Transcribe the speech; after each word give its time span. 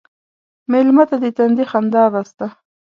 مېلمه 0.71 1.03
ته 1.09 1.15
د 1.23 1.25
تندي 1.37 1.65
خندا 1.71 2.03
بس 2.13 2.29
ده. 2.39 2.47